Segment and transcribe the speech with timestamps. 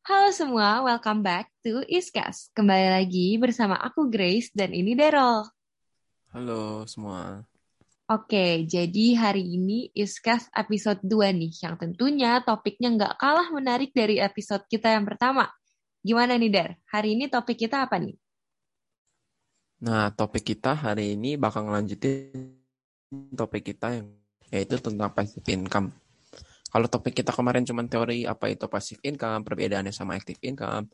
[0.00, 2.48] Halo semua, welcome back to Iskas.
[2.56, 5.44] Kembali lagi bersama aku Grace dan ini Daryl.
[6.32, 7.44] Halo semua.
[8.08, 14.16] Oke, jadi hari ini Iskas episode 2 nih, yang tentunya topiknya nggak kalah menarik dari
[14.16, 15.52] episode kita yang pertama.
[16.00, 16.70] Gimana nih Dar?
[16.88, 18.16] Hari ini topik kita apa nih?
[19.84, 22.56] Nah, topik kita hari ini bakal ngelanjutin
[23.36, 24.08] topik kita yang
[24.48, 25.92] yaitu tentang passive income.
[26.70, 30.86] Kalau topik kita kemarin cuma teori apa itu passive income, perbedaannya sama active income,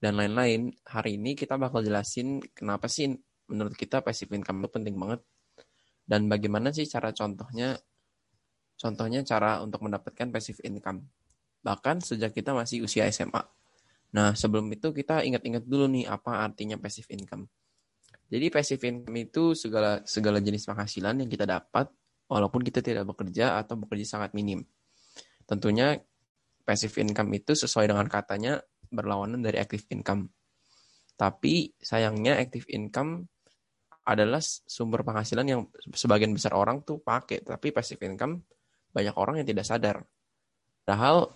[0.00, 3.12] dan lain-lain, hari ini kita bakal jelasin kenapa sih
[3.48, 5.20] menurut kita passive income itu penting banget
[6.08, 7.76] dan bagaimana sih cara contohnya
[8.78, 11.04] contohnya cara untuk mendapatkan passive income.
[11.60, 13.42] Bahkan sejak kita masih usia SMA.
[14.14, 17.44] Nah, sebelum itu kita ingat-ingat dulu nih apa artinya passive income.
[18.32, 21.92] Jadi passive income itu segala segala jenis penghasilan yang kita dapat
[22.30, 24.64] walaupun kita tidak bekerja atau bekerja sangat minim.
[25.48, 25.96] Tentunya
[26.68, 28.60] passive income itu sesuai dengan katanya
[28.92, 30.28] berlawanan dari active income.
[31.16, 33.24] Tapi sayangnya active income
[34.04, 35.60] adalah sumber penghasilan yang
[35.92, 38.44] sebagian besar orang tuh pakai, tapi passive income
[38.92, 40.04] banyak orang yang tidak sadar.
[40.84, 41.32] Padahal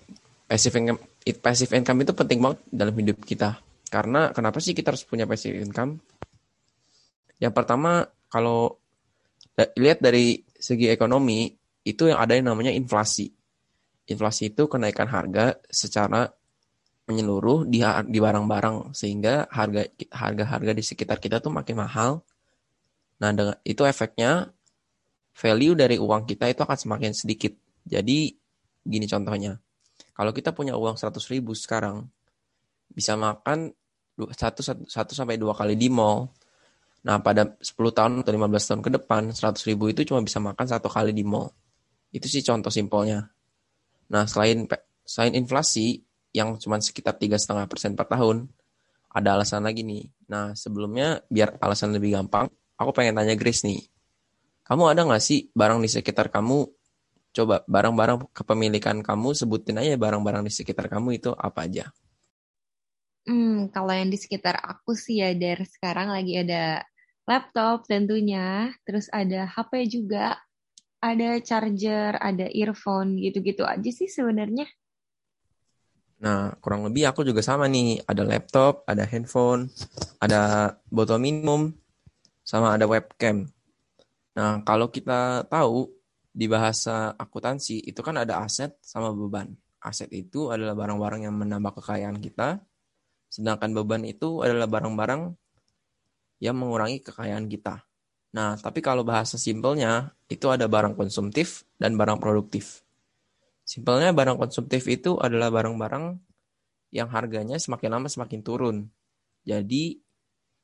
[0.48, 1.00] passive income,
[1.40, 3.60] passive income itu penting banget dalam hidup kita.
[3.92, 6.00] Karena kenapa sih kita harus punya passive income?
[7.36, 8.80] Yang pertama, kalau
[9.76, 11.52] lihat dari segi ekonomi,
[11.84, 13.28] itu yang ada yang namanya inflasi.
[14.08, 16.26] Inflasi itu kenaikan harga secara
[17.06, 22.22] menyeluruh di di barang-barang sehingga harga harga-harga di sekitar kita tuh makin mahal.
[23.22, 24.50] Nah, dengan itu efeknya
[25.34, 27.54] value dari uang kita itu akan semakin sedikit.
[27.86, 28.34] Jadi
[28.82, 29.58] gini contohnya.
[30.12, 32.04] Kalau kita punya uang 100 ribu sekarang,
[32.92, 33.72] bisa makan
[34.18, 36.28] 1, 1, 1 sampai 2 kali di mall,
[37.02, 40.66] Nah, pada 10 tahun atau 15 tahun ke depan, 100 ribu itu cuma bisa makan
[40.66, 41.50] satu kali di mall.
[42.14, 43.26] Itu sih contoh simpelnya.
[44.12, 44.68] Nah, selain
[45.08, 46.04] selain inflasi
[46.36, 48.52] yang cuma sekitar tiga setengah persen per tahun,
[49.12, 50.08] ada alasan lagi nih.
[50.28, 53.88] Nah, sebelumnya biar alasan lebih gampang, aku pengen tanya Grace nih.
[54.68, 56.68] Kamu ada nggak sih barang di sekitar kamu?
[57.32, 61.88] Coba barang-barang kepemilikan kamu sebutin aja barang-barang di sekitar kamu itu apa aja?
[63.24, 66.82] Hmm, kalau yang di sekitar aku sih ya dari sekarang lagi ada
[67.24, 70.36] laptop tentunya, terus ada HP juga,
[71.02, 74.70] ada charger, ada earphone gitu-gitu aja sih sebenarnya.
[76.22, 78.06] Nah, kurang lebih aku juga sama nih.
[78.06, 79.66] Ada laptop, ada handphone,
[80.22, 81.74] ada botol minum,
[82.46, 83.50] sama ada webcam.
[84.38, 85.90] Nah, kalau kita tahu
[86.30, 89.50] di bahasa akuntansi itu kan ada aset sama beban.
[89.82, 92.62] Aset itu adalah barang-barang yang menambah kekayaan kita,
[93.26, 95.34] sedangkan beban itu adalah barang-barang
[96.38, 97.82] yang mengurangi kekayaan kita.
[98.32, 102.80] Nah, tapi kalau bahasa simpelnya, itu ada barang konsumtif dan barang produktif.
[103.68, 106.16] Simpelnya barang konsumtif itu adalah barang-barang
[106.96, 108.76] yang harganya semakin lama semakin turun.
[109.44, 110.00] Jadi,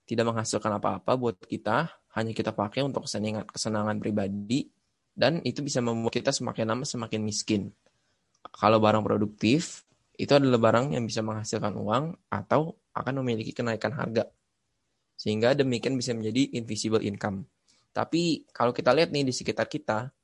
[0.08, 4.72] tidak menghasilkan apa-apa buat kita, hanya kita pakai untuk kesenangan, kesenangan pribadi,
[5.12, 7.62] dan itu bisa membuat kita semakin lama semakin miskin.
[8.48, 9.84] Kalau barang produktif,
[10.16, 14.26] itu adalah barang yang bisa menghasilkan uang atau akan memiliki kenaikan harga
[15.18, 17.42] sehingga demikian bisa menjadi invisible income.
[17.98, 20.14] Tapi kalau kita lihat nih di sekitar kita,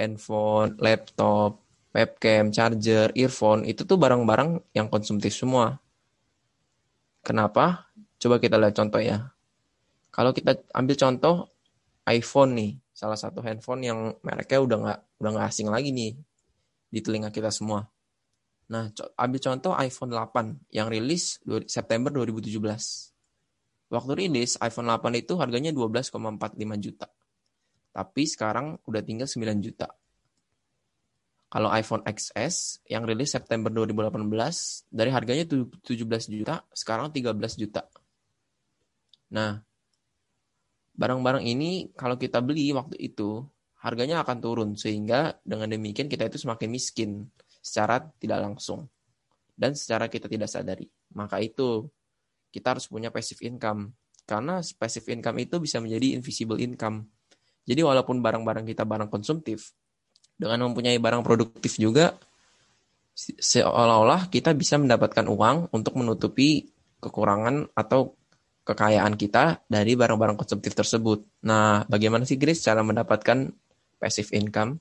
[0.00, 1.60] handphone, laptop,
[1.92, 5.76] webcam, charger, earphone, itu tuh barang-barang yang konsumtif semua.
[7.20, 7.92] Kenapa?
[8.16, 9.28] Coba kita lihat contoh ya.
[10.08, 11.52] Kalau kita ambil contoh
[12.08, 16.16] iPhone nih, salah satu handphone yang mereknya udah nggak udah nggak asing lagi nih
[16.88, 17.84] di telinga kita semua.
[18.72, 18.88] Nah,
[19.20, 22.56] ambil contoh iPhone 8 yang rilis September 2017.
[23.92, 27.08] Waktu rilis iPhone 8 itu harganya 12,45 juta.
[27.92, 29.88] Tapi sekarang udah tinggal 9 juta.
[31.48, 34.20] Kalau iPhone XS yang rilis September 2018
[34.92, 37.88] dari harganya 17 juta, sekarang 13 juta.
[39.32, 39.56] Nah,
[40.92, 43.48] barang-barang ini kalau kita beli waktu itu
[43.80, 47.10] harganya akan turun sehingga dengan demikian kita itu semakin miskin
[47.62, 48.90] secara tidak langsung
[49.58, 50.86] dan secara kita tidak sadari.
[51.14, 51.88] Maka itu
[52.54, 53.92] kita harus punya passive income.
[54.28, 57.08] Karena passive income itu bisa menjadi invisible income.
[57.68, 59.76] Jadi walaupun barang-barang kita barang konsumtif,
[60.40, 62.16] dengan mempunyai barang produktif juga,
[63.18, 66.70] seolah-olah kita bisa mendapatkan uang untuk menutupi
[67.02, 68.16] kekurangan atau
[68.64, 71.26] kekayaan kita dari barang-barang konsumtif tersebut.
[71.44, 73.52] Nah, bagaimana sih Grace cara mendapatkan
[74.00, 74.80] passive income?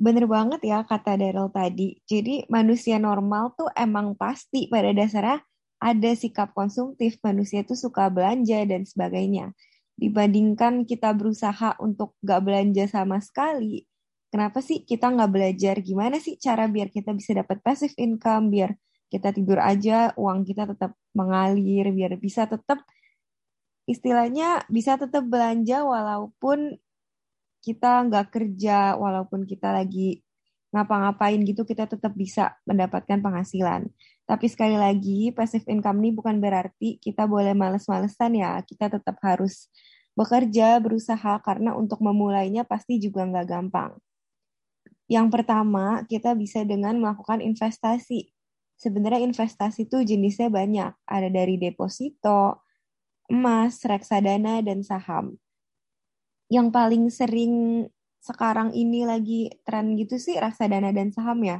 [0.00, 2.00] Bener banget ya kata Daryl tadi.
[2.08, 5.44] Jadi manusia normal tuh emang pasti pada dasarnya
[5.80, 9.56] ada sikap konsumtif, manusia itu suka belanja dan sebagainya.
[10.00, 13.84] Dibandingkan kita berusaha untuk gak belanja sama sekali,
[14.32, 15.76] kenapa sih kita nggak belajar?
[15.84, 18.72] Gimana sih cara biar kita bisa dapat passive income, biar
[19.10, 22.86] kita tidur aja uang kita tetap mengalir biar bisa tetap
[23.90, 26.78] istilahnya bisa tetap belanja walaupun
[27.60, 30.22] kita nggak kerja walaupun kita lagi
[30.70, 33.90] ngapa-ngapain gitu kita tetap bisa mendapatkan penghasilan.
[34.26, 38.62] Tapi sekali lagi passive income ini bukan berarti kita boleh males-malesan ya.
[38.62, 39.66] Kita tetap harus
[40.14, 43.98] bekerja, berusaha karena untuk memulainya pasti juga nggak gampang.
[45.10, 48.30] Yang pertama, kita bisa dengan melakukan investasi.
[48.78, 50.94] Sebenarnya investasi itu jenisnya banyak.
[51.02, 52.62] Ada dari deposito,
[53.26, 55.34] emas, reksadana, dan saham.
[56.46, 57.54] Yang paling sering
[58.20, 61.58] sekarang ini lagi tren gitu sih reksadana dan saham ya.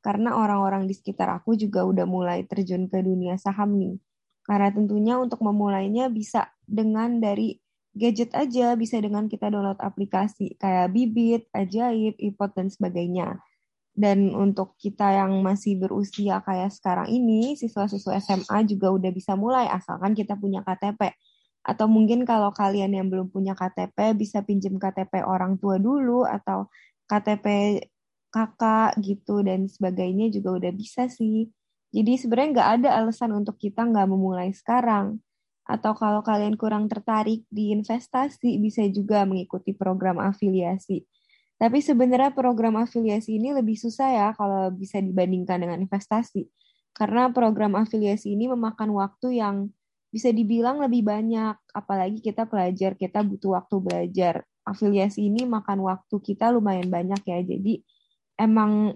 [0.00, 3.96] Karena orang-orang di sekitar aku juga udah mulai terjun ke dunia saham nih.
[4.42, 7.60] Karena tentunya untuk memulainya bisa dengan dari
[7.94, 13.38] gadget aja bisa dengan kita download aplikasi kayak Bibit, Ajaib, iPod, dan sebagainya.
[13.90, 19.66] Dan untuk kita yang masih berusia kayak sekarang ini, siswa-siswa SMA juga udah bisa mulai
[19.68, 21.12] asalkan kita punya KTP.
[21.60, 26.72] Atau mungkin kalau kalian yang belum punya KTP bisa pinjam KTP orang tua dulu atau
[27.04, 27.78] KTP
[28.30, 31.50] kakak gitu dan sebagainya juga udah bisa sih.
[31.90, 35.18] Jadi sebenarnya nggak ada alasan untuk kita nggak memulai sekarang
[35.70, 41.06] atau kalau kalian kurang tertarik di investasi, bisa juga mengikuti program afiliasi.
[41.60, 46.50] Tapi sebenarnya program afiliasi ini lebih susah ya kalau bisa dibandingkan dengan investasi.
[46.90, 49.70] Karena program afiliasi ini memakan waktu yang
[50.10, 51.56] bisa dibilang lebih banyak.
[51.72, 54.34] Apalagi kita pelajar, kita butuh waktu belajar.
[54.66, 57.38] Afiliasi ini makan waktu kita lumayan banyak ya.
[57.42, 57.80] Jadi
[58.36, 58.94] emang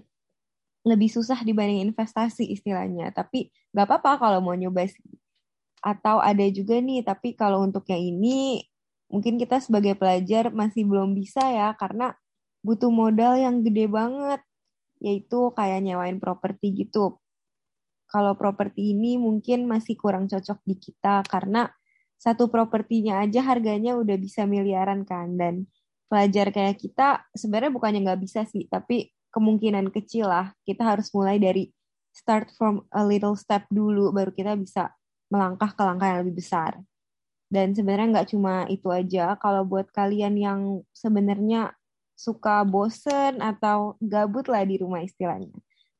[0.85, 3.09] lebih susah dibanding investasi istilahnya.
[3.15, 4.85] Tapi nggak apa-apa kalau mau nyoba
[5.85, 8.65] atau ada juga nih tapi kalau untuk yang ini
[9.05, 12.17] mungkin kita sebagai pelajar masih belum bisa ya karena
[12.65, 14.41] butuh modal yang gede banget
[14.97, 17.21] yaitu kayak nyewain properti gitu.
[18.15, 21.67] Kalau properti ini mungkin masih kurang cocok di kita karena
[22.15, 25.67] satu propertinya aja harganya udah bisa miliaran kan dan
[26.07, 31.43] pelajar kayak kita sebenarnya bukannya nggak bisa sih tapi kemungkinan kecil lah kita harus mulai
[31.43, 31.67] dari
[32.15, 34.95] start from a little step dulu baru kita bisa
[35.27, 36.79] melangkah ke langkah yang lebih besar.
[37.51, 40.59] Dan sebenarnya nggak cuma itu aja, kalau buat kalian yang
[40.95, 41.75] sebenarnya
[42.15, 45.51] suka bosen atau gabut lah di rumah istilahnya.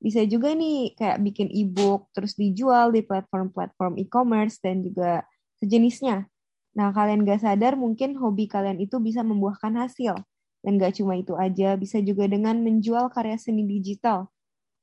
[0.05, 5.25] Bisa juga nih kayak bikin e-book terus dijual di platform-platform e-commerce dan juga
[5.57, 6.29] sejenisnya.
[6.77, 10.13] Nah, kalian gak sadar mungkin hobi kalian itu bisa membuahkan hasil.
[10.61, 14.29] Dan gak cuma itu aja, bisa juga dengan menjual karya seni digital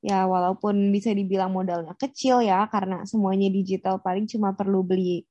[0.03, 5.23] ya walaupun bisa dibilang modalnya kecil ya karena semuanya digital paling cuma perlu beli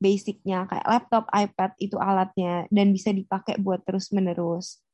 [0.00, 4.84] basicnya kayak laptop, iPad itu alatnya dan bisa dipakai buat terus menerus.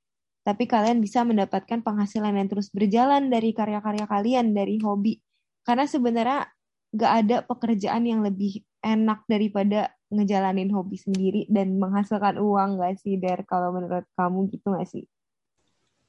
[0.41, 5.21] Tapi kalian bisa mendapatkan penghasilan yang terus berjalan dari karya-karya kalian dari hobi.
[5.63, 6.49] Karena sebenarnya
[6.97, 13.21] gak ada pekerjaan yang lebih enak daripada ngejalanin hobi sendiri dan menghasilkan uang gak sih,
[13.21, 13.45] Der?
[13.45, 15.05] Kalau menurut kamu gitu gak sih?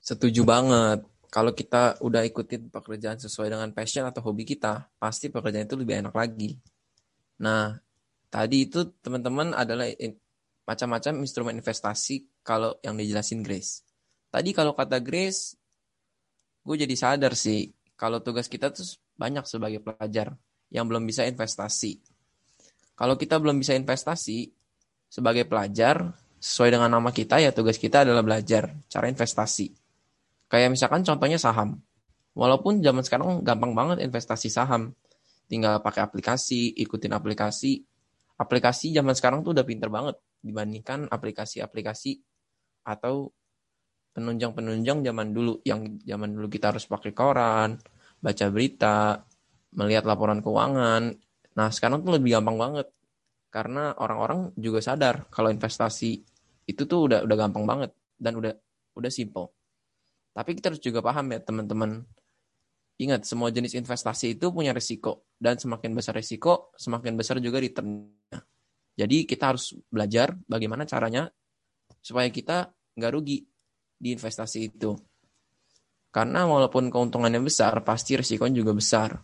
[0.01, 5.63] Setuju banget kalau kita udah ikutin pekerjaan sesuai dengan passion atau hobi kita, pasti pekerjaan
[5.63, 6.59] itu lebih enak lagi.
[7.39, 7.79] Nah,
[8.27, 9.87] tadi itu teman-teman adalah
[10.67, 13.87] macam-macam instrumen investasi kalau yang dijelasin Grace.
[14.31, 15.59] Tadi kalau kata Grace,
[16.63, 17.67] gue jadi sadar sih,
[17.99, 18.87] kalau tugas kita tuh
[19.19, 20.39] banyak sebagai pelajar
[20.71, 21.99] yang belum bisa investasi.
[22.95, 24.47] Kalau kita belum bisa investasi,
[25.11, 29.75] sebagai pelajar, sesuai dengan nama kita ya tugas kita adalah belajar cara investasi.
[30.47, 31.83] Kayak misalkan contohnya saham.
[32.31, 34.95] Walaupun zaman sekarang gampang banget investasi saham.
[35.51, 37.83] Tinggal pakai aplikasi, ikutin aplikasi.
[38.39, 42.23] Aplikasi zaman sekarang tuh udah pinter banget dibandingkan aplikasi-aplikasi
[42.87, 43.29] atau
[44.15, 45.59] penunjang-penunjang zaman dulu.
[45.63, 47.79] Yang zaman dulu kita harus pakai koran,
[48.19, 49.19] baca berita,
[49.75, 51.15] melihat laporan keuangan.
[51.57, 52.87] Nah sekarang tuh lebih gampang banget.
[53.51, 56.23] Karena orang-orang juga sadar kalau investasi
[56.71, 58.55] itu tuh udah udah gampang banget dan udah
[58.95, 59.51] udah simple.
[60.31, 62.07] Tapi kita harus juga paham ya teman-teman.
[63.01, 65.27] Ingat, semua jenis investasi itu punya risiko.
[65.35, 68.39] Dan semakin besar risiko, semakin besar juga returnnya.
[68.95, 71.27] Jadi kita harus belajar bagaimana caranya
[71.99, 73.50] supaya kita nggak rugi
[74.01, 74.97] di investasi itu.
[76.09, 79.21] Karena walaupun keuntungannya besar, pasti risikonya juga besar.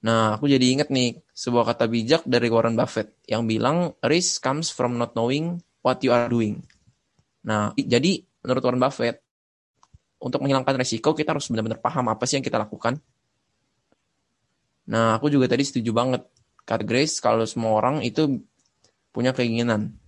[0.00, 4.72] Nah, aku jadi ingat nih sebuah kata bijak dari Warren Buffett yang bilang risk comes
[4.72, 6.64] from not knowing what you are doing.
[7.44, 9.20] Nah, jadi menurut Warren Buffett,
[10.20, 13.00] untuk menghilangkan resiko kita harus benar-benar paham apa sih yang kita lakukan.
[14.88, 16.24] Nah, aku juga tadi setuju banget.
[16.64, 18.40] Kata Grace, kalau semua orang itu
[19.12, 19.99] punya keinginan.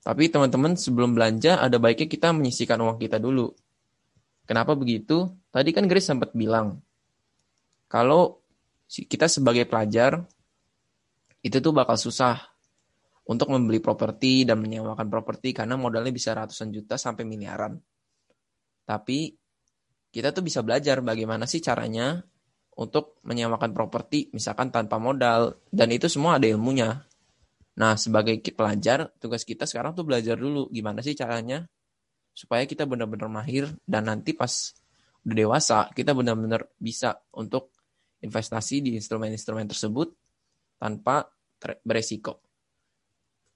[0.00, 3.52] Tapi teman-teman sebelum belanja ada baiknya kita menyisikan uang kita dulu.
[4.48, 5.28] Kenapa begitu?
[5.52, 6.80] Tadi kan Grace sempat bilang,
[7.86, 8.40] kalau
[8.88, 10.24] kita sebagai pelajar
[11.44, 12.50] itu tuh bakal susah
[13.30, 17.78] untuk membeli properti dan menyewakan properti karena modalnya bisa ratusan juta sampai miliaran.
[18.82, 19.30] Tapi
[20.10, 22.18] kita tuh bisa belajar bagaimana sih caranya
[22.74, 27.06] untuk menyewakan properti misalkan tanpa modal dan itu semua ada ilmunya.
[27.80, 31.64] Nah, sebagai pelajar, tugas kita sekarang tuh belajar dulu gimana sih caranya
[32.36, 34.76] supaya kita benar-benar mahir dan nanti pas
[35.24, 37.72] udah dewasa kita benar-benar bisa untuk
[38.20, 40.12] investasi di instrumen-instrumen tersebut
[40.76, 41.32] tanpa
[41.80, 42.44] beresiko.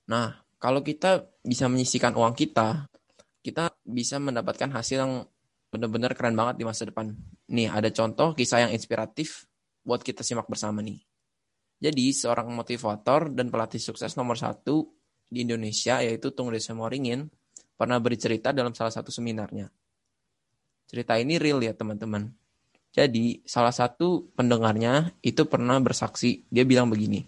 [0.09, 2.89] Nah, kalau kita bisa menyisikan uang kita,
[3.45, 5.13] kita bisa mendapatkan hasil yang
[5.69, 7.13] benar-benar keren banget di masa depan.
[7.53, 9.45] Nih, ada contoh kisah yang inspiratif
[9.85, 11.01] buat kita simak bersama nih.
[11.83, 14.89] Jadi, seorang motivator dan pelatih sukses nomor satu
[15.29, 17.27] di Indonesia, yaitu Tung Desa Moringin,
[17.75, 19.69] pernah bercerita dalam salah satu seminarnya.
[20.87, 22.31] Cerita ini real ya, teman-teman.
[22.95, 27.27] Jadi, salah satu pendengarnya itu pernah bersaksi, dia bilang begini,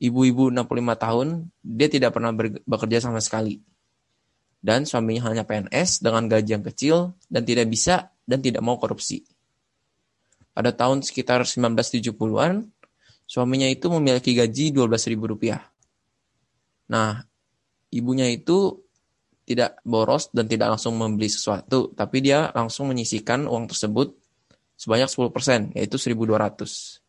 [0.00, 1.28] ibu-ibu 65 tahun,
[1.60, 2.32] dia tidak pernah
[2.64, 3.60] bekerja sama sekali.
[4.56, 6.96] Dan suaminya hanya PNS dengan gaji yang kecil
[7.28, 9.22] dan tidak bisa dan tidak mau korupsi.
[10.56, 12.64] Pada tahun sekitar 1970-an,
[13.26, 15.58] suaminya itu memiliki gaji Rp12.000.
[16.90, 17.20] Nah,
[17.90, 18.86] ibunya itu
[19.46, 24.14] tidak boros dan tidak langsung membeli sesuatu, tapi dia langsung menyisikan uang tersebut
[24.74, 27.02] sebanyak 10%, yaitu 1.200.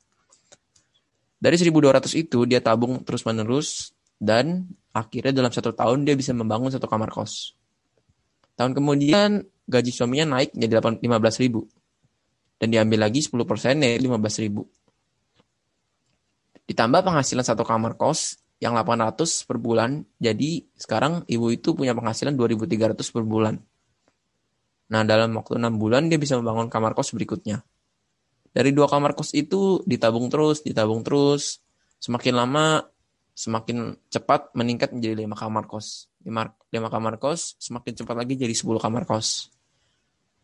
[1.37, 6.89] Dari 1.200 itu dia tabung terus-menerus dan akhirnya dalam satu tahun dia bisa membangun satu
[6.89, 7.53] kamar kos.
[8.57, 10.97] Tahun kemudian gaji suaminya naik jadi 15
[11.45, 11.69] ribu.
[12.57, 14.65] Dan diambil lagi 10 persen ya 15 ribu.
[16.67, 20.03] Ditambah penghasilan satu kamar kos yang 800 per bulan.
[20.19, 23.55] Jadi sekarang ibu itu punya penghasilan 2.300 per bulan.
[24.87, 27.63] Nah dalam waktu 6 bulan dia bisa membangun kamar kos berikutnya.
[28.57, 31.61] Dari dua kamar kos itu ditabung terus, ditabung terus.
[32.01, 32.81] Semakin lama,
[33.37, 36.09] semakin cepat meningkat menjadi lima kamar kos.
[36.25, 39.53] Lima, lima kamar kos, semakin cepat lagi jadi 10 kamar kos.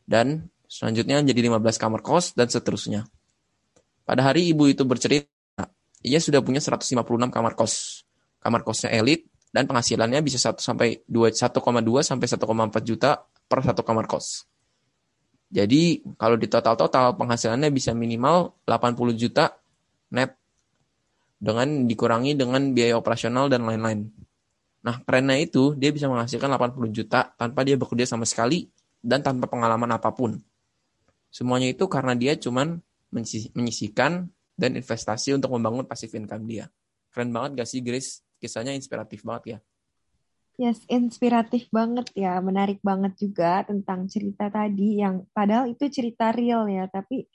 [0.06, 3.10] Dan selanjutnya jadi 15 kamar kos, dan seterusnya.
[4.06, 5.33] Pada hari ibu itu bercerita,
[6.04, 7.00] ia sudah punya 156
[7.32, 8.06] kamar kos.
[8.44, 11.40] Kamar kosnya elit, dan penghasilannya bisa 1 sampai 1,2
[12.02, 14.50] sampai 1,4 juta per satu kamar kos.
[15.54, 19.54] Jadi kalau di total-total penghasilannya bisa minimal 80 juta
[20.10, 20.34] net
[21.38, 24.10] dengan dikurangi dengan biaya operasional dan lain-lain.
[24.82, 28.66] Nah, kerennya itu dia bisa menghasilkan 80 juta tanpa dia bekerja sama sekali
[29.06, 30.42] dan tanpa pengalaman apa pun.
[31.30, 32.82] Semuanya itu karena dia cuman
[33.54, 36.66] menyisikan dan investasi untuk membangun passive income dia.
[37.10, 38.22] Keren banget gak sih Grace?
[38.38, 39.60] Kisahnya inspiratif banget ya.
[40.54, 46.70] Yes, inspiratif banget ya, menarik banget juga tentang cerita tadi yang padahal itu cerita real
[46.70, 47.26] ya, tapi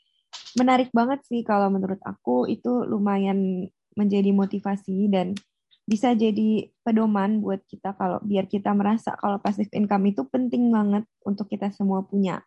[0.54, 3.66] menarik banget sih kalau menurut aku itu lumayan
[3.98, 5.34] menjadi motivasi dan
[5.82, 11.02] bisa jadi pedoman buat kita kalau biar kita merasa kalau passive income itu penting banget
[11.26, 12.38] untuk kita semua punya.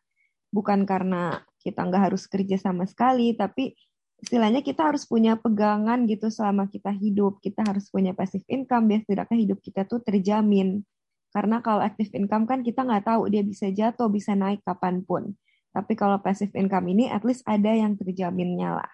[0.55, 3.75] Bukan karena kita nggak harus kerja sama sekali, tapi
[4.21, 7.41] istilahnya kita harus punya pegangan gitu selama kita hidup.
[7.41, 10.85] Kita harus punya passive income biar setidaknya hidup kita tuh terjamin.
[11.33, 15.33] Karena kalau active income kan kita nggak tahu dia bisa jatuh, bisa naik kapan pun.
[15.73, 18.91] Tapi kalau passive income ini at least ada yang terjaminnya lah.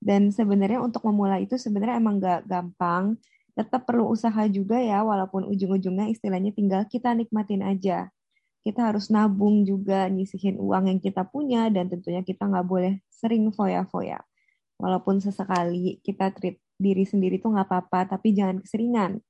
[0.00, 3.18] Dan sebenarnya untuk memulai itu sebenarnya emang nggak gampang.
[3.56, 8.08] Tetap perlu usaha juga ya, walaupun ujung-ujungnya istilahnya tinggal kita nikmatin aja.
[8.60, 13.48] Kita harus nabung juga, nyisihin uang yang kita punya, dan tentunya kita nggak boleh sering
[13.52, 14.20] foya-foya
[14.80, 19.20] Walaupun sesekali kita treat diri sendiri tuh nggak apa-apa, tapi jangan keseringan.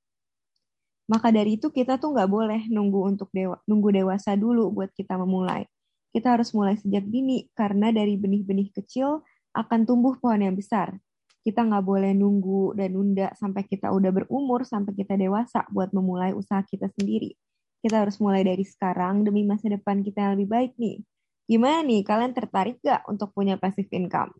[1.11, 5.19] Maka dari itu kita tuh nggak boleh nunggu untuk dewa, nunggu dewasa dulu buat kita
[5.19, 5.67] memulai.
[6.15, 9.19] Kita harus mulai sejak dini, karena dari benih-benih kecil
[9.51, 10.95] akan tumbuh pohon yang besar.
[11.43, 16.31] Kita nggak boleh nunggu dan nunda sampai kita udah berumur, sampai kita dewasa buat memulai
[16.31, 17.35] usaha kita sendiri.
[17.83, 21.03] Kita harus mulai dari sekarang demi masa depan kita yang lebih baik nih.
[21.49, 24.31] Gimana nih, kalian tertarik gak untuk punya passive income?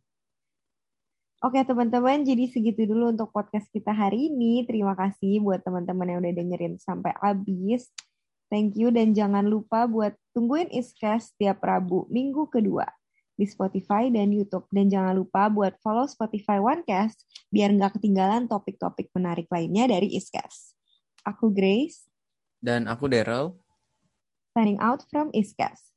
[1.41, 4.61] Oke teman-teman, jadi segitu dulu untuk podcast kita hari ini.
[4.61, 7.89] Terima kasih buat teman-teman yang udah dengerin sampai habis.
[8.53, 12.85] Thank you dan jangan lupa buat tungguin Iscast setiap Rabu minggu kedua
[13.33, 14.69] di Spotify dan YouTube.
[14.69, 20.77] Dan jangan lupa buat follow Spotify OneCast biar nggak ketinggalan topik-topik menarik lainnya dari Iscast.
[21.25, 22.05] Aku Grace.
[22.61, 23.57] Dan aku Daryl.
[24.53, 25.90] Signing out from Iscast.